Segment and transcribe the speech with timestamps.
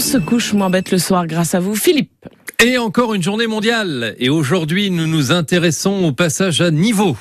[0.00, 2.24] On se couche moins bête le soir grâce à vous, Philippe?
[2.64, 4.14] Et encore une journée mondiale.
[4.18, 7.18] Et aujourd'hui, nous nous intéressons au passage à niveau.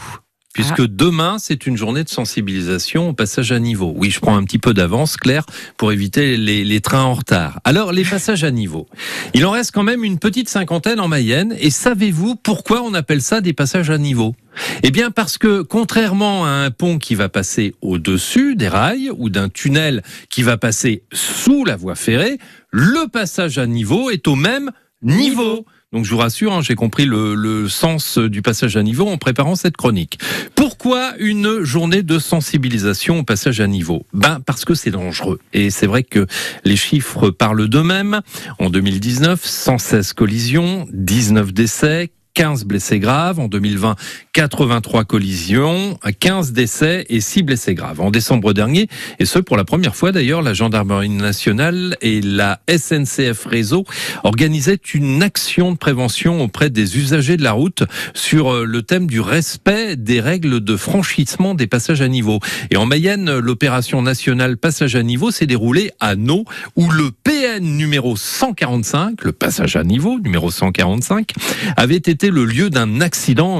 [0.54, 3.94] Puisque demain, c'est une journée de sensibilisation au passage à niveau.
[3.96, 5.46] Oui, je prends un petit peu d'avance, Claire,
[5.78, 7.62] pour éviter les, les, trains en retard.
[7.65, 8.88] Alors, les passages à niveau.
[9.36, 11.56] Il en reste quand même une petite cinquantaine en Mayenne.
[11.60, 14.36] Et savez-vous pourquoi on appelle ça des passages à niveau?
[14.83, 19.30] Eh bien parce que contrairement à un pont qui va passer au-dessus des rails ou
[19.30, 22.40] d'un tunnel qui va passer sous la voie ferrée,
[22.72, 25.66] le passage à niveau est au même niveau.
[25.92, 29.18] Donc je vous rassure, hein, j'ai compris le, le, sens du passage à niveau en
[29.18, 30.20] préparant cette chronique.
[30.54, 34.06] Pourquoi une journée de sensibilisation au passage à niveau?
[34.14, 35.40] Ben parce que c'est dangereux.
[35.52, 36.28] Et c'est vrai que
[36.64, 38.22] les chiffres parlent d'eux-mêmes.
[38.60, 43.40] En 2019, 116 collisions, 19 décès, 15 blessés graves.
[43.40, 43.96] En 2020,
[44.40, 48.00] 83 collisions, 15 décès et 6 blessés graves.
[48.00, 48.88] En décembre dernier,
[49.20, 53.84] et ce pour la première fois d'ailleurs, la gendarmerie nationale et la SNCF Réseau
[54.23, 59.08] organisaient une action de prévention auprès des usagers de la route sur euh, le thème
[59.08, 62.40] du respect des règles de franchissement des passages à niveau.
[62.72, 66.46] Et en Mayenne, l'opération nationale passage à niveau s'est déroulée à Nau,
[66.78, 71.34] où le PN numéro 145, le passage à niveau numéro 145,
[71.76, 73.59] avait été le lieu d'un accident en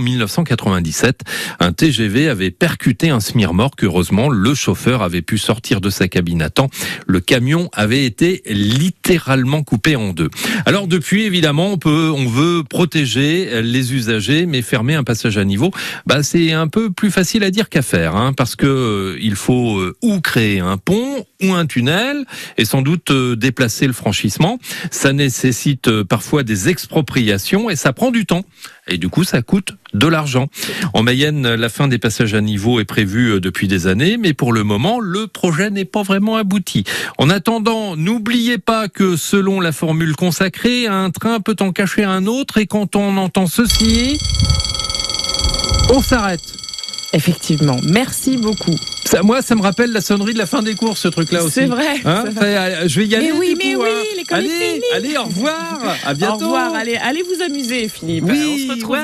[0.70, 1.22] 1997.
[1.60, 3.84] Un TGV avait percuté un smirmorque.
[3.84, 6.70] Heureusement, le chauffeur avait pu sortir de sa cabine à temps.
[7.08, 10.30] Le camion avait été littéralement coupé en deux.
[10.66, 15.46] Alors depuis, évidemment, on peut, on veut protéger les usagers, mais fermer un passage à
[15.46, 15.72] niveau,
[16.06, 19.36] bah c'est un peu plus facile à dire qu'à faire, hein, parce que euh, il
[19.36, 22.26] faut euh, ou créer un pont ou un tunnel
[22.58, 24.60] et sans doute euh, déplacer le franchissement.
[24.92, 28.44] Ça nécessite parfois des expropriations et ça prend du temps.
[28.88, 30.48] Et du coup, ça coûte de l'argent.
[30.94, 34.52] En Mayenne, la fin des passages à niveau est prévue depuis des années, mais pour
[34.52, 36.84] le moment, le projet n'est pas vraiment abouti.
[37.18, 42.26] En attendant, n'oubliez pas que selon la formule consacrée, un train peut en cacher un
[42.26, 44.18] autre et quand on entend ceci,
[45.92, 46.42] on s'arrête.
[47.14, 47.78] Effectivement.
[47.84, 48.76] Merci beaucoup.
[49.10, 51.54] Ça, moi, ça me rappelle la sonnerie de la fin des courses, ce truc-là aussi.
[51.56, 51.96] C'est vrai.
[52.06, 52.26] Hein
[52.86, 53.32] je vais y aller.
[53.32, 54.04] Mais oui, mais coup, oui, hein.
[54.16, 54.84] l'école est allez, finie.
[54.94, 55.80] allez, au revoir.
[56.06, 56.46] À bientôt.
[56.46, 56.76] Au revoir.
[56.76, 58.26] Allez, allez vous amuser, Philippe.
[58.28, 59.00] Oui, On se retrouve ouais.